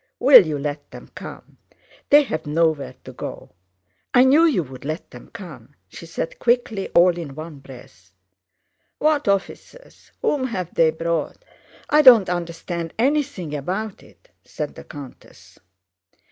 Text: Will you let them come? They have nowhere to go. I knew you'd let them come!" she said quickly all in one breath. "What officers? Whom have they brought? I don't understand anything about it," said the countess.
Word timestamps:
Will 0.17 0.47
you 0.47 0.57
let 0.57 0.89
them 0.89 1.09
come? 1.13 1.57
They 2.09 2.23
have 2.23 2.47
nowhere 2.47 2.95
to 3.03 3.13
go. 3.13 3.51
I 4.15 4.23
knew 4.23 4.45
you'd 4.47 4.83
let 4.83 5.11
them 5.11 5.29
come!" 5.31 5.75
she 5.89 6.07
said 6.07 6.39
quickly 6.39 6.89
all 6.95 7.15
in 7.15 7.35
one 7.35 7.59
breath. 7.59 8.11
"What 8.97 9.27
officers? 9.27 10.11
Whom 10.23 10.47
have 10.47 10.73
they 10.73 10.89
brought? 10.89 11.45
I 11.87 12.01
don't 12.01 12.29
understand 12.29 12.95
anything 12.97 13.53
about 13.53 14.01
it," 14.01 14.29
said 14.43 14.73
the 14.73 14.85
countess. 14.85 15.59